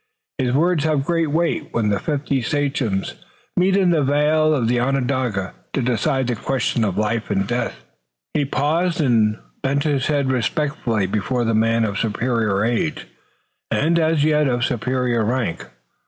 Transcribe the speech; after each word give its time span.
His 0.39 0.55
words 0.55 0.83
have 0.85 1.05
great 1.05 1.29
weight 1.29 1.67
when 1.73 1.89
the 1.89 1.99
fifty 1.99 2.41
sachems 2.41 3.13
meet 3.55 3.77
in 3.77 3.91
the 3.91 4.01
vale 4.01 4.51
of 4.55 4.67
Onondaga 4.71 5.53
to 5.73 5.81
decide 5.83 6.25
the 6.25 6.35
questions 6.35 6.83
of 6.87 6.97
life 6.97 7.29
and 7.29 7.45
death." 7.47 7.85
He 8.33 8.43
paused 8.43 8.99
and 8.99 9.37
bent 9.61 9.83
his 9.83 10.07
head 10.07 10.31
respectfully 10.31 11.05
before 11.05 11.43
the 11.45 11.53
man 11.53 11.85
of 11.85 11.99
superior 11.99 12.65
age, 12.65 13.05
and, 13.69 13.99
as 13.99 14.23
yet, 14.23 14.47
of 14.47 14.65
superior 14.65 15.23
rank. 15.23 15.67